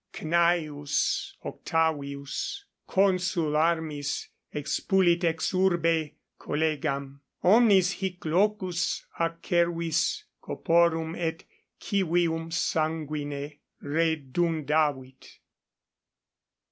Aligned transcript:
Cn. 0.13 1.31
Octavius 1.45 2.65
consul 2.87 3.55
armis 3.55 4.29
expulit 4.51 5.23
ex 5.23 5.51
urbe 5.53 6.13
collegam: 6.39 7.19
omnis 7.43 7.91
hic 7.91 8.25
locus 8.25 9.05
acervis 9.19 10.23
corporum 10.41 11.15
et 11.15 11.43
civium 11.79 12.49
sanguine 12.49 13.59
redundavit. 13.83 15.37